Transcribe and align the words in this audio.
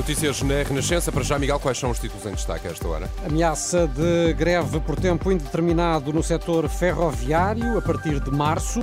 Notícias 0.00 0.40
na 0.40 0.62
Renascença. 0.62 1.12
Para 1.12 1.22
já, 1.22 1.38
Miguel, 1.38 1.60
quais 1.60 1.76
são 1.76 1.90
os 1.90 1.98
títulos 1.98 2.24
em 2.24 2.32
destaque 2.32 2.66
a 2.66 2.70
esta 2.70 2.88
hora? 2.88 3.10
Ameaça 3.22 3.86
de 3.86 4.32
greve 4.32 4.80
por 4.80 4.98
tempo 4.98 5.30
indeterminado 5.30 6.10
no 6.10 6.22
setor 6.22 6.66
ferroviário 6.70 7.76
a 7.76 7.82
partir 7.82 8.18
de 8.18 8.30
março. 8.30 8.80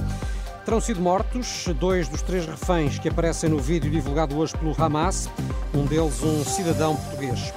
Terão 0.64 0.80
sido 0.80 1.02
mortos 1.02 1.66
dois 1.80 2.08
dos 2.08 2.22
três 2.22 2.46
reféns 2.46 3.00
que 3.00 3.10
aparecem 3.10 3.50
no 3.50 3.58
vídeo 3.58 3.90
divulgado 3.90 4.38
hoje 4.38 4.56
pelo 4.56 4.80
Hamas, 4.80 5.28
um 5.74 5.88
deles 5.88 6.22
um 6.22 6.46
cidadão 6.46 6.96
português. 6.96 7.52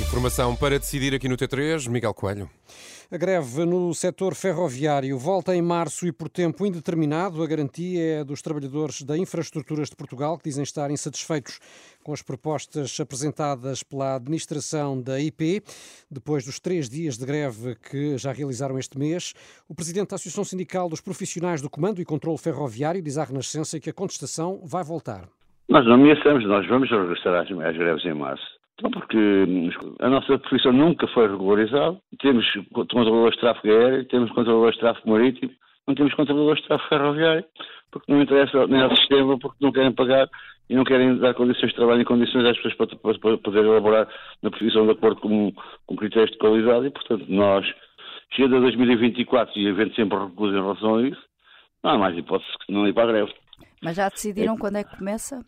Informação 0.00 0.54
para 0.54 0.78
decidir 0.78 1.12
aqui 1.12 1.28
no 1.28 1.36
T3, 1.36 1.88
Miguel 1.88 2.14
Coelho. 2.14 2.48
A 3.12 3.18
greve 3.18 3.64
no 3.64 3.92
setor 3.92 4.36
ferroviário 4.36 5.18
volta 5.18 5.52
em 5.52 5.60
março 5.60 6.06
e 6.06 6.12
por 6.12 6.28
tempo 6.28 6.64
indeterminado. 6.64 7.42
A 7.42 7.46
garantia 7.48 8.20
é 8.20 8.24
dos 8.24 8.40
trabalhadores 8.40 9.02
da 9.02 9.18
Infraestruturas 9.18 9.90
de 9.90 9.96
Portugal, 9.96 10.38
que 10.38 10.44
dizem 10.44 10.62
estar 10.62 10.92
insatisfeitos 10.92 11.58
com 12.04 12.12
as 12.12 12.22
propostas 12.22 13.00
apresentadas 13.00 13.82
pela 13.82 14.14
administração 14.14 15.02
da 15.02 15.18
IP. 15.18 15.60
Depois 16.08 16.44
dos 16.44 16.60
três 16.60 16.88
dias 16.88 17.18
de 17.18 17.26
greve 17.26 17.74
que 17.90 18.16
já 18.16 18.30
realizaram 18.30 18.78
este 18.78 18.96
mês, 18.96 19.34
o 19.68 19.74
presidente 19.74 20.10
da 20.10 20.14
Associação 20.14 20.44
Sindical 20.44 20.88
dos 20.88 21.00
Profissionais 21.00 21.60
do 21.60 21.68
Comando 21.68 22.00
e 22.00 22.04
Controlo 22.04 22.38
Ferroviário 22.38 23.02
diz 23.02 23.18
à 23.18 23.24
Renascença 23.24 23.80
que 23.80 23.90
a 23.90 23.92
contestação 23.92 24.60
vai 24.64 24.84
voltar. 24.84 25.24
Nós 25.68 25.84
não 25.84 25.94
ameaçamos, 25.94 26.46
nós 26.46 26.64
vamos 26.68 26.88
regressar 26.88 27.34
às, 27.34 27.48
greves 27.76 28.04
em 28.04 28.14
março. 28.14 28.59
Porque 28.88 29.18
a 30.00 30.08
nossa 30.08 30.38
profissão 30.38 30.72
nunca 30.72 31.06
foi 31.08 31.28
regularizada. 31.28 32.00
Temos 32.20 32.46
controladores 32.72 33.34
de 33.34 33.40
tráfego 33.40 33.74
aéreo, 33.74 34.04
temos 34.06 34.30
controladores 34.30 34.74
de 34.74 34.80
tráfego 34.80 35.10
marítimo, 35.10 35.52
não 35.86 35.94
temos 35.94 36.14
controladores 36.14 36.62
de 36.62 36.68
tráfego 36.68 36.88
ferroviário, 36.88 37.44
porque 37.90 38.12
não 38.12 38.22
interessa 38.22 38.66
nem 38.66 38.82
ao 38.82 38.96
sistema, 38.96 39.38
porque 39.38 39.56
não 39.60 39.72
querem 39.72 39.92
pagar 39.92 40.28
e 40.68 40.74
não 40.74 40.84
querem 40.84 41.18
dar 41.18 41.34
condições 41.34 41.70
de 41.70 41.74
trabalho 41.74 42.00
e 42.00 42.04
condições 42.04 42.44
às 42.44 42.56
pessoas 42.56 42.74
para, 42.74 42.86
para, 42.96 43.18
para 43.18 43.38
poder 43.38 43.64
elaborar 43.64 44.08
na 44.40 44.50
profissão 44.50 44.86
de 44.86 44.92
acordo 44.92 45.20
com, 45.20 45.52
com 45.84 45.96
critérios 45.96 46.30
de 46.30 46.38
qualidade 46.38 46.86
e, 46.86 46.90
portanto, 46.90 47.24
nós, 47.28 47.66
chegando 48.32 48.56
a 48.56 48.60
2024 48.60 49.58
e 49.58 49.68
havendo 49.68 49.94
sempre 49.94 50.16
recurso 50.16 50.56
em 50.56 50.62
relação 50.62 50.94
a 50.96 51.02
isso, 51.02 51.22
não 51.82 51.90
há 51.90 51.98
mais 51.98 52.16
hipótese 52.16 52.50
que 52.64 52.72
não 52.72 52.86
ir 52.86 52.92
para 52.92 53.04
a 53.04 53.12
greve. 53.12 53.34
Mas 53.82 53.96
já 53.96 54.08
decidiram 54.08 54.54
é, 54.54 54.58
quando 54.58 54.76
é 54.76 54.84
que 54.84 54.96
começa? 54.96 55.44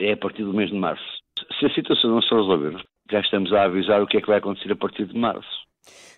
É 0.00 0.12
a 0.12 0.16
partir 0.16 0.42
do 0.42 0.52
mês 0.52 0.70
de 0.70 0.76
março. 0.76 1.23
Se 1.58 1.66
a 1.66 1.74
situação 1.74 2.10
não 2.10 2.22
se 2.22 2.34
resolver, 2.34 2.84
já 3.10 3.20
estamos 3.20 3.52
a 3.52 3.64
avisar 3.64 4.02
o 4.02 4.06
que 4.06 4.18
é 4.18 4.20
que 4.20 4.26
vai 4.26 4.38
acontecer 4.38 4.72
a 4.72 4.76
partir 4.76 5.06
de 5.06 5.18
março. 5.18 5.64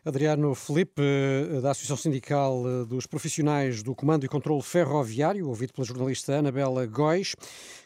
Adriano 0.07 0.55
Felipe, 0.55 1.03
eh, 1.03 1.61
da 1.61 1.73
Associação 1.73 1.97
Sindical 1.97 2.63
eh, 2.65 2.85
dos 2.85 3.09
Profissionais 3.09 3.83
do 3.83 3.93
Comando 3.93 4.25
e 4.25 4.29
Controlo 4.29 4.63
Ferroviário, 4.63 5.49
ouvido 5.49 5.73
pela 5.73 5.85
jornalista 5.85 6.39
Anabela 6.39 6.87
Góis, 6.87 7.35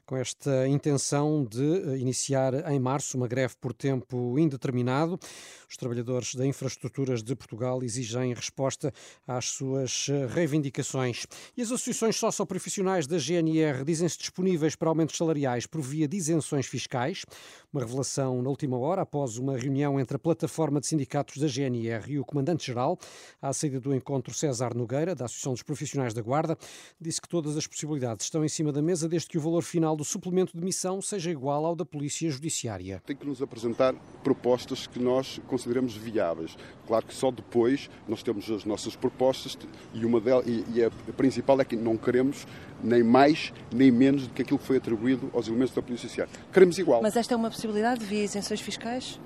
com 0.05 0.19
esta 0.19 0.69
intenção 0.69 1.43
de 1.43 1.63
eh, 1.63 1.97
iniciar 1.97 2.71
em 2.71 2.79
março 2.79 3.17
uma 3.17 3.27
greve 3.27 3.55
por 3.59 3.73
tempo 3.73 4.39
indeterminado. 4.39 5.19
Os 5.67 5.79
trabalhadores 5.79 6.35
da 6.35 6.45
Infraestruturas 6.45 7.23
de 7.23 7.35
Portugal 7.35 7.83
exigem 7.83 8.35
resposta 8.35 8.93
às 9.27 9.47
suas 9.47 10.09
reivindicações. 10.35 11.27
E 11.57 11.63
as 11.63 11.69
associações 11.69 12.17
socioprofissionais 12.17 13.07
da 13.07 13.17
GNR 13.17 13.83
dizem-se 13.85 14.19
disponíveis 14.19 14.77
para 14.77 14.89
aumentos 14.89 15.17
salariais 15.17 15.65
por 15.65 15.81
via 15.81 16.09
de 16.09 16.17
isenções 16.17 16.67
fiscais. 16.67 17.25
Uma 17.73 17.83
revelação 17.83 18.43
na 18.43 18.51
última 18.51 18.77
hora, 18.77 19.03
após 19.03 19.39
uma 19.39 19.57
reunião 19.57 19.99
entre 19.99 20.17
a 20.17 20.19
plataforma 20.19 20.81
de 20.81 20.89
sindicatos 20.89 21.39
da 21.39 21.47
GNR 21.47 22.10
e 22.11 22.19
o 22.19 22.25
Comandante-Geral, 22.25 22.99
à 23.41 23.53
saída 23.53 23.81
do 23.81 23.95
encontro 23.95 24.35
César 24.35 24.75
Nogueira, 24.75 25.15
da 25.15 25.25
Associação 25.25 25.53
dos 25.53 25.63
Profissionais 25.63 26.13
da 26.13 26.23
Guarda, 26.23 26.57
disse 27.01 27.21
que 27.21 27.29
todas 27.29 27.57
as 27.57 27.67
possibilidades 27.67 28.27
estão 28.27 28.45
em 28.45 28.49
cima 28.49 28.73
da 28.73 28.83
mesa 28.83 29.09
desde 29.09 29.29
que 29.29 29.39
o 29.39 29.41
valor 29.41 29.63
final 29.63 29.97
do 29.97 30.05
suplemento 30.05 30.57
de 30.57 30.65
missão 30.65 31.01
seja 31.01 31.31
igual 31.31 31.65
ao 31.65 31.75
da 31.75 31.85
Polícia 31.85 32.31
Judiciária. 32.31 33.03
Tem 33.07 33.17
que 33.17 33.27
nos 33.27 33.41
apresentar 33.43 33.95
propostas 34.23 34.87
que 34.87 34.99
nós 34.99 35.41
consideramos 35.47 35.97
viáveis. 35.97 36.57
Claro 36.87 37.07
que 37.07 37.15
só 37.15 37.31
depois 37.31 37.89
nós 38.09 38.23
temos 38.23 38.51
as 38.51 38.65
nossas 38.65 38.97
propostas 38.97 39.57
e, 39.95 40.05
uma 40.05 40.21
delas, 40.21 40.47
e, 40.47 40.65
e 40.75 40.85
a 40.85 40.91
principal 41.17 41.61
é 41.61 41.65
que 41.65 41.77
não 41.77 41.97
queremos 41.97 42.47
nem 42.83 43.03
mais 43.03 43.53
nem 43.73 43.91
menos 43.91 44.27
do 44.27 44.35
que 44.35 44.43
aquilo 44.43 44.59
que 44.59 44.65
foi 44.65 44.77
atribuído 44.77 45.31
aos 45.33 45.47
elementos 45.49 45.75
da 45.75 45.83
Polícia 45.83 46.09
Judiciária. 46.09 46.33
Queremos 46.53 46.79
igual. 46.79 47.03
Mas 47.03 47.17
esta 47.17 47.35
é 47.35 47.37
uma 47.37 47.51
possibilidade 47.51 48.05
via 48.05 48.25
isenções 48.25 48.61
fiscais? 48.61 49.21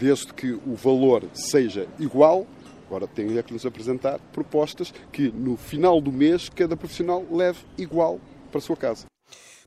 Desde 0.00 0.32
que 0.32 0.52
o 0.52 0.74
valor 0.74 1.24
seja 1.34 1.86
igual. 1.98 2.46
Agora 2.86 3.06
tem 3.06 3.36
é 3.38 3.42
que 3.42 3.52
nos 3.52 3.66
apresentar 3.66 4.18
propostas 4.32 4.92
que 5.12 5.30
no 5.30 5.56
final 5.56 6.00
do 6.00 6.10
mês 6.10 6.48
cada 6.48 6.76
profissional 6.76 7.24
leve 7.30 7.60
igual 7.78 8.18
para 8.50 8.58
a 8.58 8.62
sua 8.62 8.76
casa. 8.76 9.09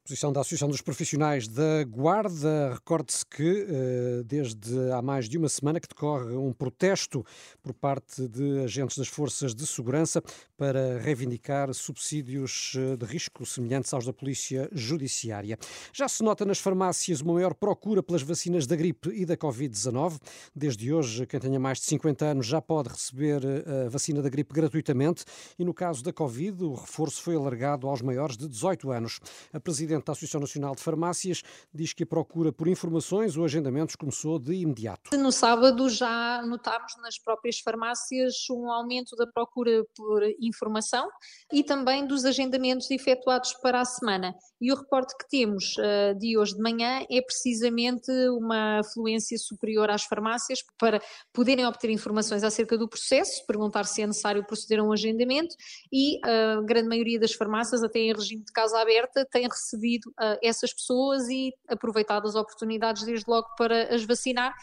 Posição 0.05 0.33
da 0.33 0.41
Associação 0.41 0.67
dos 0.67 0.81
Profissionais 0.81 1.47
da 1.47 1.85
Guarda. 1.85 2.73
Recorde-se 2.73 3.25
que 3.25 3.65
eh, 3.69 4.23
desde 4.25 4.91
há 4.91 5.01
mais 5.01 5.29
de 5.29 5.37
uma 5.37 5.47
semana 5.47 5.79
que 5.79 5.87
decorre 5.87 6.35
um 6.35 6.51
protesto 6.51 7.25
por 7.61 7.73
parte 7.73 8.27
de 8.27 8.59
agentes 8.65 8.97
das 8.97 9.07
forças 9.07 9.55
de 9.55 9.65
segurança 9.65 10.21
para 10.57 10.99
reivindicar 10.99 11.73
subsídios 11.73 12.73
eh, 12.75 12.97
de 12.97 13.05
risco 13.05 13.45
semelhantes 13.45 13.93
aos 13.93 14.05
da 14.05 14.11
Polícia 14.11 14.67
Judiciária. 14.73 15.57
Já 15.93 16.09
se 16.09 16.21
nota 16.21 16.43
nas 16.43 16.59
farmácias 16.59 17.21
uma 17.21 17.35
maior 17.35 17.53
procura 17.53 18.03
pelas 18.03 18.23
vacinas 18.23 18.67
da 18.67 18.75
gripe 18.75 19.07
e 19.09 19.25
da 19.25 19.37
Covid-19. 19.37 20.19
Desde 20.53 20.91
hoje, 20.91 21.25
quem 21.25 21.39
tenha 21.39 21.61
mais 21.61 21.77
de 21.79 21.85
50 21.85 22.25
anos 22.25 22.45
já 22.45 22.61
pode 22.61 22.89
receber 22.89 23.41
eh, 23.45 23.85
a 23.85 23.89
vacina 23.89 24.21
da 24.21 24.27
gripe 24.27 24.53
gratuitamente 24.53 25.23
e 25.57 25.63
no 25.63 25.73
caso 25.73 26.03
da 26.03 26.11
Covid, 26.11 26.61
o 26.61 26.73
reforço 26.73 27.21
foi 27.21 27.37
alargado 27.37 27.87
aos 27.87 28.01
maiores 28.01 28.35
de 28.35 28.49
18 28.49 28.91
anos. 28.91 29.21
A 29.53 29.61
Presidente 29.61 29.92
presidente 29.93 30.05
da 30.05 30.11
Associação 30.13 30.41
Nacional 30.41 30.75
de 30.75 30.81
Farmácias, 30.81 31.43
diz 31.73 31.93
que 31.93 32.03
a 32.03 32.05
procura 32.05 32.51
por 32.51 32.67
informações 32.67 33.37
ou 33.37 33.45
agendamentos 33.45 33.95
começou 33.95 34.39
de 34.39 34.53
imediato. 34.53 35.15
No 35.17 35.31
sábado 35.31 35.89
já 35.89 36.41
notámos 36.43 36.93
nas 37.01 37.19
próprias 37.19 37.59
farmácias 37.59 38.33
um 38.49 38.71
aumento 38.71 39.15
da 39.15 39.27
procura 39.27 39.83
por 39.95 40.23
informação 40.39 41.07
e 41.51 41.63
também 41.63 42.07
dos 42.07 42.25
agendamentos 42.25 42.89
efetuados 42.89 43.53
para 43.61 43.81
a 43.81 43.85
semana. 43.85 44.33
E 44.59 44.71
o 44.71 44.75
reporte 44.75 45.13
que 45.17 45.27
temos 45.29 45.75
uh, 45.77 46.17
de 46.17 46.37
hoje 46.37 46.55
de 46.55 46.61
manhã 46.61 47.05
é 47.09 47.21
precisamente 47.21 48.11
uma 48.29 48.79
afluência 48.79 49.37
superior 49.37 49.89
às 49.89 50.03
farmácias 50.03 50.59
para 50.79 51.01
poderem 51.33 51.65
obter 51.65 51.89
informações 51.89 52.43
acerca 52.43 52.77
do 52.77 52.87
processo, 52.87 53.45
perguntar 53.45 53.83
se 53.85 54.01
é 54.01 54.07
necessário 54.07 54.45
proceder 54.45 54.79
a 54.79 54.83
um 54.83 54.91
agendamento 54.91 55.55
e 55.91 56.19
a 56.23 56.61
grande 56.61 56.87
maioria 56.87 57.19
das 57.19 57.33
farmácias, 57.33 57.83
até 57.83 57.99
em 57.99 58.13
regime 58.13 58.43
de 58.43 58.51
casa 58.51 58.79
aberta, 58.79 59.27
tem 59.31 59.47
recebido 59.47 59.82
recebido 59.83 60.09
uh, 60.11 60.37
essas 60.41 60.73
pessoas 60.73 61.27
e 61.27 61.53
aproveitado 61.67 62.27
as 62.27 62.35
oportunidades 62.35 63.03
desde 63.03 63.29
logo 63.29 63.47
para 63.57 63.93
as 63.93 64.03
vacinar 64.03 64.55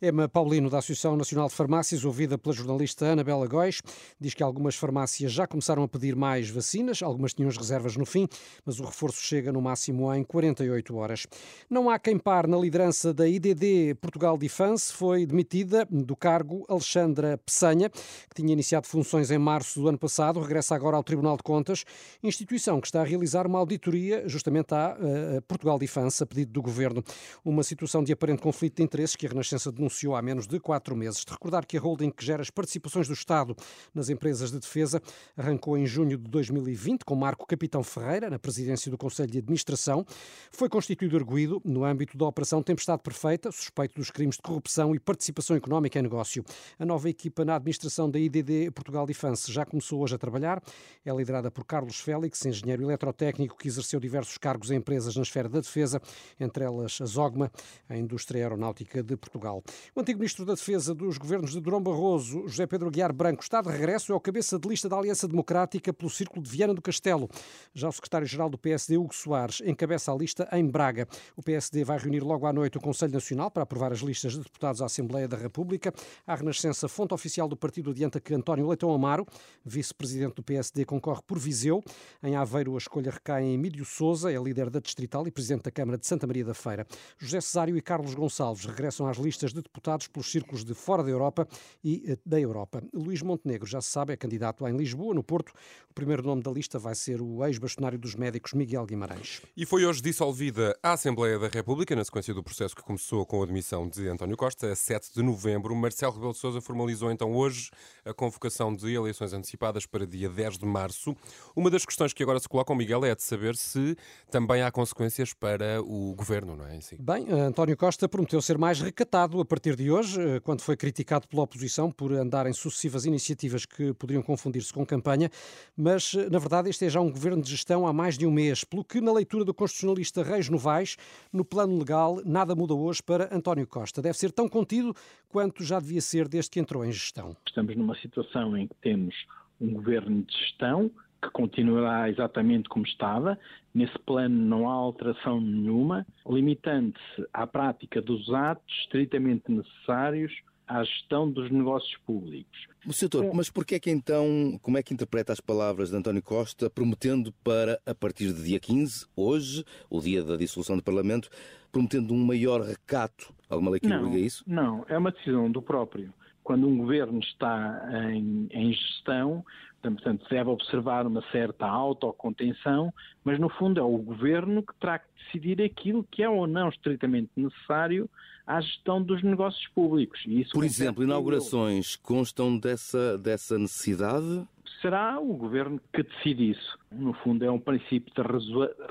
Emma 0.00 0.28
Paulino, 0.28 0.68
da 0.68 0.78
Associação 0.78 1.16
Nacional 1.16 1.48
de 1.48 1.54
Farmácias, 1.54 2.04
ouvida 2.04 2.36
pela 2.36 2.54
jornalista 2.54 3.06
Ana 3.06 3.22
Bela 3.22 3.46
Góis, 3.46 3.80
diz 4.20 4.34
que 4.34 4.42
algumas 4.42 4.74
farmácias 4.74 5.30
já 5.30 5.46
começaram 5.46 5.82
a 5.82 5.88
pedir 5.88 6.16
mais 6.16 6.50
vacinas, 6.50 7.02
algumas 7.02 7.32
tinham 7.32 7.48
as 7.48 7.56
reservas 7.56 7.96
no 7.96 8.04
fim, 8.04 8.26
mas 8.64 8.80
o 8.80 8.84
reforço 8.84 9.20
chega 9.22 9.52
no 9.52 9.62
máximo 9.62 10.12
em 10.12 10.24
48 10.24 10.96
horas. 10.96 11.26
Não 11.70 11.88
há 11.88 11.98
quem 11.98 12.18
par 12.18 12.46
na 12.48 12.58
liderança 12.58 13.14
da 13.14 13.28
IDD 13.28 13.94
Portugal 14.00 14.36
Defense, 14.36 14.92
foi 14.92 15.24
demitida 15.24 15.86
do 15.90 16.16
cargo 16.16 16.64
Alexandra 16.68 17.38
Peçanha, 17.38 17.88
que 17.88 18.34
tinha 18.34 18.52
iniciado 18.52 18.86
funções 18.86 19.30
em 19.30 19.38
março 19.38 19.80
do 19.80 19.88
ano 19.88 19.98
passado, 19.98 20.40
regressa 20.40 20.74
agora 20.74 20.96
ao 20.96 21.04
Tribunal 21.04 21.36
de 21.36 21.42
Contas, 21.42 21.84
instituição 22.22 22.80
que 22.80 22.88
está 22.88 23.02
a 23.02 23.04
realizar 23.04 23.46
uma 23.46 23.58
auditoria 23.58 24.28
justamente 24.28 24.74
à 24.74 24.96
uh, 24.96 25.42
Portugal 25.42 25.78
Defense, 25.78 26.22
a 26.22 26.26
pedido 26.26 26.52
do 26.52 26.62
Governo. 26.62 27.04
Uma 27.44 27.62
situação 27.62 28.02
de 28.02 28.12
aparente 28.12 28.42
conflito 28.42 28.76
de 28.76 28.82
interesses 28.82 29.16
que 29.16 29.26
a 29.26 29.28
Renascença 29.28 29.51
Renascença 29.52 29.70
denunciou 29.70 30.16
há 30.16 30.22
menos 30.22 30.46
de 30.46 30.58
quatro 30.58 30.96
meses. 30.96 31.24
De 31.24 31.32
recordar 31.32 31.66
que 31.66 31.76
a 31.76 31.80
holding 31.80 32.10
que 32.10 32.24
gera 32.24 32.40
as 32.40 32.50
participações 32.50 33.06
do 33.06 33.14
Estado 33.14 33.54
nas 33.94 34.08
empresas 34.08 34.50
de 34.50 34.58
defesa 34.58 35.02
arrancou 35.36 35.76
em 35.76 35.86
junho 35.86 36.16
de 36.16 36.28
2020 36.30 37.04
com 37.04 37.14
Marco 37.14 37.46
Capitão 37.46 37.82
Ferreira 37.82 38.30
na 38.30 38.38
presidência 38.38 38.90
do 38.90 38.96
Conselho 38.96 39.30
de 39.30 39.38
Administração. 39.38 40.06
Foi 40.50 40.68
constituído 40.68 41.16
arguído 41.16 41.60
no 41.64 41.84
âmbito 41.84 42.16
da 42.16 42.26
Operação 42.26 42.62
Tempestade 42.62 43.02
Perfeita, 43.02 43.52
suspeito 43.52 43.94
dos 43.96 44.10
crimes 44.10 44.36
de 44.36 44.42
corrupção 44.42 44.94
e 44.94 44.98
participação 44.98 45.54
económica 45.56 45.98
em 45.98 46.02
negócio. 46.02 46.44
A 46.78 46.86
nova 46.86 47.08
equipa 47.10 47.44
na 47.44 47.56
administração 47.56 48.10
da 48.10 48.18
IDD 48.18 48.70
Portugal 48.70 49.06
Defense 49.06 49.52
já 49.52 49.66
começou 49.66 50.00
hoje 50.00 50.14
a 50.14 50.18
trabalhar. 50.18 50.62
É 51.04 51.12
liderada 51.12 51.50
por 51.50 51.64
Carlos 51.64 52.00
Félix, 52.00 52.44
engenheiro 52.46 52.84
eletrotécnico 52.84 53.56
que 53.56 53.68
exerceu 53.68 54.00
diversos 54.00 54.38
cargos 54.38 54.70
em 54.70 54.76
empresas 54.76 55.14
na 55.14 55.22
esfera 55.22 55.48
da 55.48 55.60
defesa, 55.60 56.00
entre 56.40 56.64
elas 56.64 56.98
a 57.00 57.04
Zogma, 57.04 57.50
a 57.88 57.96
indústria 57.96 58.44
aeronáutica 58.44 59.02
de 59.02 59.16
Portugal. 59.16 59.41
O 59.50 60.00
antigo 60.00 60.18
ministro 60.18 60.44
da 60.44 60.54
Defesa 60.54 60.94
dos 60.94 61.18
governos 61.18 61.52
de 61.52 61.60
Durão 61.60 61.82
Barroso, 61.82 62.46
José 62.46 62.66
Pedro 62.66 62.90
Guiar 62.90 63.12
Branco, 63.12 63.42
está 63.42 63.60
de 63.60 63.68
regresso, 63.68 64.12
é 64.12 64.14
o 64.14 64.20
cabeça 64.20 64.58
de 64.58 64.68
lista 64.68 64.88
da 64.88 64.96
Aliança 64.96 65.26
Democrática 65.26 65.92
pelo 65.92 66.10
Círculo 66.10 66.42
de 66.42 66.50
Viana 66.50 66.72
do 66.72 66.80
Castelo. 66.80 67.28
Já 67.74 67.88
o 67.88 67.92
secretário-geral 67.92 68.48
do 68.48 68.56
PSD, 68.56 68.96
Hugo 68.96 69.14
Soares, 69.14 69.60
encabeça 69.64 70.12
a 70.12 70.14
lista 70.14 70.48
em 70.52 70.64
Braga. 70.64 71.08
O 71.36 71.42
PSD 71.42 71.82
vai 71.84 71.98
reunir 71.98 72.20
logo 72.20 72.46
à 72.46 72.52
noite 72.52 72.78
o 72.78 72.80
Conselho 72.80 73.12
Nacional 73.12 73.50
para 73.50 73.64
aprovar 73.64 73.92
as 73.92 73.98
listas 73.98 74.32
de 74.32 74.38
deputados 74.38 74.80
à 74.80 74.86
Assembleia 74.86 75.26
da 75.26 75.36
República. 75.36 75.92
A 76.26 76.34
Renascença, 76.34 76.88
fonte 76.88 77.12
oficial 77.12 77.48
do 77.48 77.56
partido, 77.56 77.90
adianta 77.90 78.20
que 78.20 78.32
António 78.32 78.68
Leitão 78.68 78.92
Amaro, 78.92 79.26
vice-presidente 79.64 80.34
do 80.36 80.42
PSD, 80.42 80.84
concorre 80.84 81.22
por 81.26 81.38
Viseu. 81.38 81.82
Em 82.22 82.36
Aveiro, 82.36 82.74
a 82.74 82.78
escolha 82.78 83.10
recai 83.10 83.42
em 83.42 83.54
Emílio 83.54 83.84
Souza, 83.84 84.32
é 84.32 84.36
líder 84.36 84.70
da 84.70 84.78
Distrital 84.78 85.26
e 85.26 85.30
presidente 85.30 85.64
da 85.64 85.70
Câmara 85.70 85.98
de 85.98 86.06
Santa 86.06 86.26
Maria 86.26 86.44
da 86.44 86.54
Feira. 86.54 86.86
José 87.18 87.40
Cesário 87.40 87.76
e 87.76 87.82
Carlos 87.82 88.14
Gonçalves 88.14 88.64
regressam 88.64 89.06
às 89.06 89.16
listas 89.16 89.31
de 89.36 89.62
deputados 89.62 90.06
pelos 90.08 90.30
círculos 90.30 90.64
de 90.64 90.74
fora 90.74 91.02
da 91.02 91.10
Europa 91.10 91.46
e 91.82 92.02
eh, 92.06 92.18
da 92.24 92.40
Europa. 92.40 92.82
Luís 92.92 93.22
Montenegro, 93.22 93.66
já 93.66 93.80
se 93.80 93.90
sabe, 93.90 94.12
é 94.12 94.16
candidato 94.16 94.66
em 94.66 94.76
Lisboa, 94.76 95.14
no 95.14 95.22
Porto. 95.22 95.52
O 95.90 95.94
primeiro 95.94 96.22
nome 96.22 96.42
da 96.42 96.50
lista 96.50 96.78
vai 96.78 96.94
ser 96.94 97.20
o 97.20 97.44
ex-bastonário 97.44 97.98
dos 97.98 98.14
médicos 98.14 98.52
Miguel 98.52 98.86
Guimarães. 98.86 99.42
E 99.56 99.66
foi 99.66 99.84
hoje 99.84 100.00
dissolvida 100.00 100.76
a 100.82 100.92
Assembleia 100.92 101.38
da 101.38 101.48
República, 101.48 101.94
na 101.94 102.04
sequência 102.04 102.32
do 102.32 102.42
processo 102.42 102.74
que 102.74 102.82
começou 102.82 103.24
com 103.26 103.40
a 103.40 103.44
admissão 103.44 103.88
de 103.88 104.08
António 104.08 104.36
Costa, 104.36 104.72
a 104.72 104.76
7 104.76 105.14
de 105.14 105.22
novembro. 105.22 105.74
Marcelo 105.74 106.12
Rebelo 106.12 106.32
de 106.32 106.38
Sousa 106.38 106.60
formalizou 106.60 107.10
então 107.10 107.34
hoje 107.34 107.70
a 108.04 108.12
convocação 108.12 108.74
de 108.74 108.92
eleições 108.92 109.32
antecipadas 109.32 109.86
para 109.86 110.06
dia 110.06 110.28
10 110.28 110.58
de 110.58 110.66
março. 110.66 111.16
Uma 111.54 111.70
das 111.70 111.84
questões 111.84 112.12
que 112.12 112.22
agora 112.22 112.40
se 112.40 112.48
colocam, 112.48 112.74
Miguel, 112.74 113.04
é 113.04 113.14
de 113.14 113.22
saber 113.22 113.56
se 113.56 113.96
também 114.30 114.62
há 114.62 114.70
consequências 114.70 115.32
para 115.32 115.82
o 115.82 116.14
governo, 116.14 116.56
não 116.56 116.66
é? 116.66 116.80
Si? 116.80 116.96
Bem, 117.00 117.30
António 117.30 117.76
Costa 117.76 118.08
prometeu 118.08 118.40
ser 118.42 118.58
mais 118.58 118.80
recatado 118.80 119.21
a 119.22 119.44
partir 119.44 119.76
de 119.76 119.90
hoje, 119.90 120.20
eh, 120.20 120.40
quando 120.40 120.60
foi 120.62 120.76
criticado 120.76 121.28
pela 121.28 121.42
oposição 121.42 121.90
por 121.90 122.12
andar 122.12 122.46
em 122.46 122.52
sucessivas 122.52 123.04
iniciativas 123.04 123.64
que 123.64 123.94
poderiam 123.94 124.22
confundir-se 124.22 124.72
com 124.72 124.84
campanha, 124.84 125.30
mas 125.76 126.14
eh, 126.14 126.28
na 126.28 126.38
verdade 126.38 126.68
este 126.68 126.86
é 126.86 126.90
já 126.90 127.00
um 127.00 127.10
governo 127.10 127.40
de 127.40 127.50
gestão 127.50 127.86
há 127.86 127.92
mais 127.92 128.18
de 128.18 128.26
um 128.26 128.30
mês, 128.32 128.64
pelo 128.64 128.84
que 128.84 129.00
na 129.00 129.12
leitura 129.12 129.44
do 129.44 129.54
constitucionalista 129.54 130.22
Reis 130.22 130.48
Novaes, 130.48 130.96
no 131.32 131.44
plano 131.44 131.78
legal, 131.78 132.20
nada 132.24 132.54
muda 132.54 132.74
hoje 132.74 133.02
para 133.02 133.34
António 133.34 133.66
Costa. 133.66 134.02
Deve 134.02 134.18
ser 134.18 134.32
tão 134.32 134.48
contido 134.48 134.94
quanto 135.28 135.62
já 135.62 135.78
devia 135.78 136.00
ser 136.00 136.26
desde 136.26 136.50
que 136.50 136.58
entrou 136.58 136.84
em 136.84 136.90
gestão. 136.90 137.36
Estamos 137.46 137.76
numa 137.76 137.96
situação 137.98 138.56
em 138.56 138.66
que 138.66 138.74
temos 138.82 139.14
um 139.60 139.72
governo 139.72 140.22
de 140.24 140.32
gestão 140.36 140.90
que 141.22 141.30
continuará 141.30 142.10
exatamente 142.10 142.68
como 142.68 142.84
estava. 142.84 143.38
Nesse 143.72 143.98
plano 144.00 144.34
não 144.34 144.68
há 144.68 144.72
alteração 144.72 145.40
nenhuma, 145.40 146.06
limitando-se 146.26 147.26
à 147.32 147.46
prática 147.46 148.02
dos 148.02 148.28
atos 148.34 148.74
estritamente 148.82 149.50
necessários 149.50 150.32
à 150.66 150.82
gestão 150.84 151.30
dos 151.30 151.50
negócios 151.50 151.96
públicos. 152.06 152.66
Setor, 152.90 153.32
mas 153.34 153.50
porquê 153.50 153.76
é 153.76 153.80
que 153.80 153.90
então, 153.90 154.58
como 154.62 154.78
é 154.78 154.82
que 154.82 154.94
interpreta 154.94 155.32
as 155.32 155.40
palavras 155.40 155.90
de 155.90 155.96
António 155.96 156.22
Costa, 156.22 156.70
prometendo 156.70 157.32
para, 157.44 157.80
a 157.86 157.94
partir 157.94 158.32
de 158.32 158.42
dia 158.42 158.58
15, 158.58 159.06
hoje, 159.14 159.64
o 159.88 160.00
dia 160.00 160.22
da 160.22 160.36
dissolução 160.36 160.76
do 160.76 160.82
Parlamento, 160.82 161.28
prometendo 161.70 162.12
um 162.12 162.24
maior 162.24 162.60
recato? 162.62 163.32
Alguma 163.48 163.70
lei 163.70 163.80
que 163.80 163.88
não, 163.88 163.98
obriga 163.98 164.18
isso? 164.18 164.42
Não, 164.46 164.84
é 164.88 164.96
uma 164.96 165.12
decisão 165.12 165.50
do 165.50 165.62
próprio. 165.62 166.12
Quando 166.42 166.66
um 166.66 166.76
governo 166.76 167.20
está 167.20 167.88
em, 168.12 168.48
em 168.50 168.72
gestão, 168.72 169.44
portanto, 169.90 170.26
deve 170.30 170.50
observar 170.50 171.06
uma 171.06 171.22
certa 171.30 171.66
autocontenção, 171.66 172.92
mas 173.24 173.38
no 173.38 173.48
fundo 173.48 173.80
é 173.80 173.82
o 173.82 173.98
governo 173.98 174.62
que 174.62 174.74
terá 174.80 174.98
que 174.98 175.06
decidir 175.24 175.62
aquilo 175.62 176.06
que 176.10 176.22
é 176.22 176.28
ou 176.28 176.46
não 176.46 176.68
estritamente 176.68 177.30
necessário 177.36 178.08
à 178.46 178.60
gestão 178.60 179.02
dos 179.02 179.22
negócios 179.22 179.66
públicos. 179.68 180.20
Por 180.52 180.64
exemplo, 180.64 181.02
inaugurações 181.02 181.96
constam 181.96 182.58
dessa, 182.58 183.18
dessa 183.18 183.58
necessidade? 183.58 184.46
Será 184.80 185.18
o 185.20 185.34
governo 185.34 185.80
que 185.92 186.02
decide 186.02 186.50
isso. 186.50 186.78
No 186.90 187.12
fundo, 187.12 187.44
é 187.44 187.50
um 187.50 187.58
princípio 187.58 188.12
de 188.14 188.22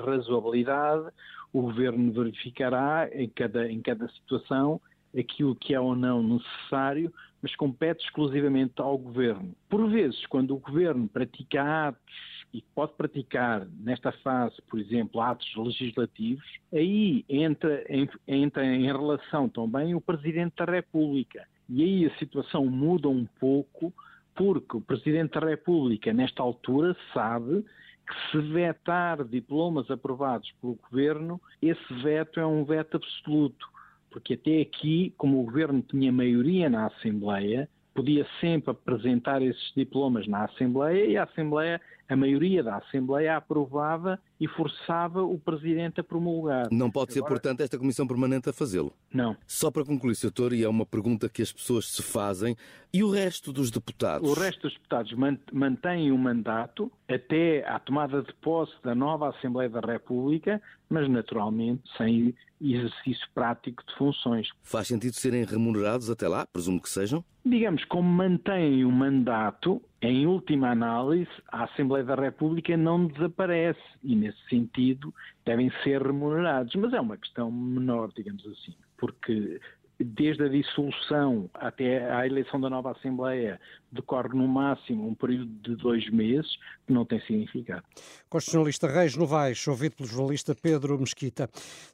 razoabilidade. 0.02 1.10
O 1.52 1.62
governo 1.62 2.10
verificará 2.12 3.08
em 3.12 3.28
cada, 3.28 3.70
em 3.70 3.80
cada 3.82 4.08
situação 4.08 4.80
aquilo 5.18 5.54
que 5.54 5.74
é 5.74 5.80
ou 5.80 5.94
não 5.94 6.22
necessário, 6.22 7.12
mas 7.42 7.56
compete 7.56 8.04
exclusivamente 8.04 8.74
ao 8.80 8.96
governo. 8.96 9.54
Por 9.68 9.90
vezes, 9.90 10.24
quando 10.26 10.54
o 10.54 10.60
governo 10.60 11.08
pratica 11.08 11.88
atos 11.88 12.14
e 12.54 12.62
pode 12.74 12.92
praticar 12.92 13.66
nesta 13.80 14.12
fase, 14.12 14.60
por 14.70 14.78
exemplo, 14.78 15.20
atos 15.20 15.52
legislativos, 15.56 16.44
aí 16.72 17.24
entra 17.28 17.84
em, 17.88 18.08
entra 18.28 18.64
em 18.64 18.84
relação 18.84 19.48
também 19.48 19.94
o 19.94 20.00
Presidente 20.00 20.54
da 20.56 20.70
República. 20.70 21.46
E 21.68 21.82
aí 21.82 22.06
a 22.06 22.18
situação 22.18 22.66
muda 22.66 23.08
um 23.08 23.26
pouco, 23.40 23.92
porque 24.34 24.76
o 24.76 24.80
Presidente 24.80 25.40
da 25.40 25.46
República, 25.46 26.12
nesta 26.12 26.42
altura, 26.42 26.96
sabe 27.12 27.64
que 28.06 28.30
se 28.30 28.38
vetar 28.52 29.24
diplomas 29.24 29.90
aprovados 29.90 30.52
pelo 30.60 30.78
Governo, 30.90 31.40
esse 31.60 31.94
veto 32.02 32.38
é 32.38 32.46
um 32.46 32.64
veto 32.64 32.98
absoluto 32.98 33.72
porque 34.12 34.34
até 34.34 34.60
aqui, 34.60 35.12
como 35.16 35.40
o 35.40 35.44
governo 35.44 35.82
tinha 35.82 36.12
maioria 36.12 36.68
na 36.68 36.86
Assembleia, 36.86 37.68
podia 37.94 38.26
sempre 38.40 38.70
apresentar 38.70 39.42
esses 39.42 39.72
diplomas 39.76 40.26
na 40.26 40.44
Assembleia 40.44 41.04
e 41.06 41.16
a 41.16 41.24
Assembleia, 41.24 41.80
a 42.08 42.16
maioria 42.16 42.62
da 42.62 42.76
Assembleia 42.76 43.36
aprovava 43.36 44.20
e 44.38 44.46
forçava 44.48 45.22
o 45.22 45.38
Presidente 45.38 46.00
a 46.00 46.04
promulgar. 46.04 46.68
Não 46.70 46.90
pode 46.90 47.12
ser, 47.12 47.22
portanto, 47.22 47.60
esta 47.60 47.78
Comissão 47.78 48.06
Permanente 48.06 48.50
a 48.50 48.52
fazê-lo? 48.52 48.92
Não. 49.12 49.36
Só 49.46 49.70
para 49.70 49.84
concluir, 49.84 50.14
Sr. 50.14 50.32
Doutor, 50.32 50.52
e 50.52 50.64
é 50.64 50.68
uma 50.68 50.84
pergunta 50.84 51.28
que 51.28 51.42
as 51.42 51.52
pessoas 51.52 51.86
se 51.86 52.02
fazem, 52.02 52.56
e 52.92 53.02
o 53.02 53.10
resto 53.10 53.52
dos 53.52 53.70
deputados? 53.70 54.28
O 54.28 54.34
resto 54.34 54.62
dos 54.62 54.74
deputados 54.74 55.12
mantém 55.52 56.10
o 56.12 56.18
mandato 56.18 56.90
até 57.08 57.66
à 57.66 57.78
tomada 57.78 58.22
de 58.22 58.32
posse 58.34 58.74
da 58.82 58.94
nova 58.94 59.30
Assembleia 59.30 59.70
da 59.70 59.80
República, 59.80 60.60
mas 60.90 61.08
naturalmente 61.08 61.82
sem 61.96 62.34
exercício 62.60 63.26
prático 63.34 63.84
de 63.86 63.94
funções. 63.96 64.48
Faz 64.62 64.88
sentido 64.88 65.14
serem 65.14 65.44
remunerados 65.44 66.10
até 66.10 66.28
lá? 66.28 66.46
Presumo 66.46 66.80
que 66.80 66.88
sejam? 66.88 67.24
Digamos, 67.44 67.84
como 67.86 68.08
mantêm 68.08 68.84
o 68.84 68.92
mandato, 68.92 69.82
em 70.02 70.26
última 70.26 70.70
análise, 70.70 71.30
a 71.46 71.62
Assembleia 71.62 72.04
da 72.04 72.16
República 72.16 72.76
não 72.76 73.06
desaparece 73.06 73.80
e, 74.02 74.16
nesse 74.16 74.38
sentido, 74.48 75.14
devem 75.44 75.70
ser 75.84 76.02
remunerados. 76.02 76.74
Mas 76.74 76.92
é 76.92 77.00
uma 77.00 77.16
questão 77.16 77.52
menor, 77.52 78.10
digamos 78.12 78.44
assim, 78.48 78.74
porque 78.98 79.60
desde 80.00 80.42
a 80.42 80.48
dissolução 80.48 81.48
até 81.54 82.12
à 82.12 82.26
eleição 82.26 82.60
da 82.60 82.68
nova 82.68 82.90
Assembleia, 82.90 83.60
decorre 83.92 84.30
no 84.30 84.48
máximo 84.48 85.06
um 85.06 85.14
período 85.14 85.52
de 85.62 85.76
dois 85.76 86.10
meses, 86.10 86.56
que 86.86 86.92
não 86.92 87.04
tem 87.04 87.20
significado. 87.20 87.84
Constitucionalista 88.28 88.88
Reis 88.88 89.14
Novaes, 89.16 89.66
ouvido 89.68 89.96
pelo 89.96 90.08
jornalista 90.08 90.54
Pedro 90.54 90.98
Mesquita. 90.98 91.48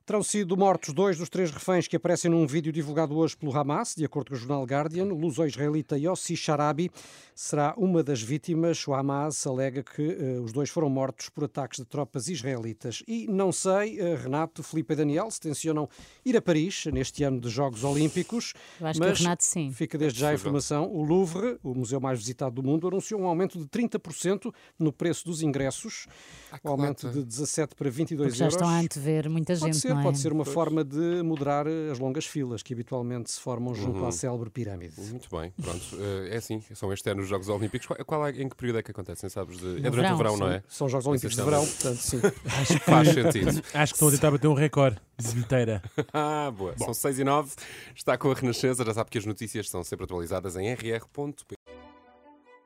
Terão 0.06 0.22
sido 0.22 0.56
mortos 0.56 0.94
dois 0.94 1.18
dos 1.18 1.28
três 1.28 1.50
reféns 1.50 1.88
que 1.88 1.96
aparecem 1.96 2.30
num 2.30 2.46
vídeo 2.46 2.72
divulgado 2.72 3.16
hoje 3.16 3.36
pelo 3.36 3.56
Hamas, 3.56 3.94
de 3.96 4.04
acordo 4.04 4.28
com 4.28 4.34
o 4.34 4.38
jornal 4.38 4.64
Guardian. 4.64 5.06
O 5.06 5.18
luso-israelita 5.18 5.98
Yossi 5.98 6.36
Sharabi 6.36 6.90
será 7.34 7.74
uma 7.76 8.02
das 8.02 8.22
vítimas. 8.22 8.86
O 8.86 8.94
Hamas 8.94 9.46
alega 9.46 9.82
que 9.82 10.02
uh, 10.02 10.42
os 10.42 10.52
dois 10.52 10.70
foram 10.70 10.88
mortos 10.88 11.28
por 11.28 11.44
ataques 11.44 11.80
de 11.80 11.84
tropas 11.84 12.28
israelitas. 12.28 13.02
E 13.08 13.26
não 13.26 13.50
sei, 13.50 14.00
uh, 14.00 14.16
Renato, 14.16 14.62
Felipe 14.62 14.92
e 14.92 14.96
Daniel, 14.96 15.30
se 15.30 15.40
tencionam 15.40 15.88
ir 16.24 16.36
a 16.36 16.42
Paris 16.42 16.86
neste 16.86 17.24
ano 17.24 17.40
de 17.40 17.48
Jogos 17.48 17.82
Olímpicos. 17.82 18.54
Eu 18.80 18.86
acho 18.86 19.00
mas 19.00 19.18
que 19.18 19.22
o 19.22 19.24
Renato 19.24 19.44
sim. 19.44 19.72
Fica 19.72 19.98
desde 19.98 20.20
já 20.20 20.30
a 20.30 20.34
informação. 20.34 20.90
O 20.90 21.02
Louvre, 21.02 21.58
o 21.62 21.74
Museu 21.74 21.87
museu 21.88 22.00
mais 22.00 22.18
visitado 22.18 22.54
do 22.54 22.62
mundo, 22.62 22.86
anunciou 22.88 23.20
um 23.20 23.26
aumento 23.26 23.58
de 23.58 23.64
30% 23.66 24.52
no 24.78 24.92
preço 24.92 25.24
dos 25.24 25.42
ingressos, 25.42 26.06
um 26.64 26.68
aumento 26.70 27.08
de 27.10 27.24
17 27.24 27.74
para 27.74 27.88
22 27.90 28.28
Porque 28.28 28.38
já 28.38 28.44
euros. 28.44 28.54
estão 28.54 28.68
a 28.68 28.78
antever 28.78 29.30
muita 29.30 29.54
Pode 29.54 29.64
gente, 29.72 29.76
ser, 29.80 29.88
não 29.94 30.00
é? 30.00 30.02
pode 30.02 30.18
ser 30.18 30.32
uma 30.32 30.44
forma 30.44 30.84
de 30.84 31.22
moderar 31.22 31.66
as 31.90 31.98
longas 31.98 32.26
filas 32.26 32.62
que 32.62 32.72
habitualmente 32.74 33.30
se 33.30 33.40
formam 33.40 33.74
junto 33.74 33.98
Uhum. 34.00 34.06
à 34.08 34.12
célebre 34.12 34.50
pirâmide. 34.50 35.00
Muito 35.00 35.28
bem, 35.34 35.50
pronto. 35.60 35.84
Eh, 35.98 36.34
é 36.34 36.36
assim, 36.36 36.60
são 36.74 36.92
este 36.92 37.08
ano 37.10 37.22
os 37.22 37.28
Jogos 37.28 37.48
Olímpicos. 37.48 37.86
Qual, 37.86 38.04
qual 38.04 38.26
é, 38.26 38.30
em 38.32 38.48
que 38.48 38.54
período 38.56 38.78
é 38.78 38.82
que 38.82 38.90
acontecem, 38.90 39.28
sabes? 39.30 39.58
De- 39.58 39.86
é 39.86 39.90
durante 39.90 40.12
o 40.12 40.16
verão, 40.16 40.36
não 40.36 40.48
é? 40.50 40.62
São 40.68 40.88
Jogos 40.88 41.06
Olímpicos 41.06 41.34
de 41.36 41.42
verão, 41.42 41.64
portanto, 41.66 41.96
sim. 41.98 42.20
Acho 42.60 42.74
que 42.74 42.80
faz 42.84 43.08
sentido. 43.08 43.62
Acho 43.74 43.92
que 43.92 43.96
estou 43.96 44.08
a 44.08 44.12
tentar 44.12 44.30
bater 44.30 44.48
um 44.48 44.54
recorde 44.54 45.00
de 45.18 45.32
bilheteira. 45.32 45.82
ah, 46.12 46.50
boa. 46.56 46.74
São 46.78 46.92
6 46.94 47.18
e 47.18 47.24
9. 47.24 47.50
Está 47.94 48.16
com 48.18 48.30
a 48.30 48.34
Renascença. 48.34 48.84
Já 48.84 48.94
sabe 48.94 49.10
que 49.10 49.18
as 49.18 49.26
notícias 49.26 49.68
são 49.68 49.82
sempre 49.82 50.04
atualizadas 50.04 50.56
em 50.56 50.72
rr.pt. 50.72 51.57